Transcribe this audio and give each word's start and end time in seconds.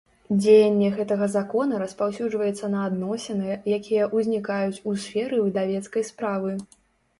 Дзеянне 0.43 0.87
гэтага 0.99 1.27
Закона 1.33 1.81
распаўсюджваецца 1.83 2.71
на 2.77 2.87
адносiны, 2.91 3.59
якiя 3.77 4.09
ўзнiкаюць 4.17 4.83
у 4.91 4.97
сферы 5.07 5.43
выдавецкай 5.45 6.11
справы. 6.13 6.59